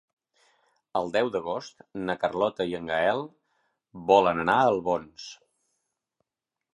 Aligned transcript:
El 0.99 1.09
deu 1.15 1.27
d'agost 1.35 1.83
na 2.07 2.15
Carlota 2.23 2.67
i 2.71 2.73
en 2.79 2.89
Gaël 2.91 3.21
volen 4.13 4.45
anar 4.45 4.57
a 4.63 4.67
Albons. 4.71 5.27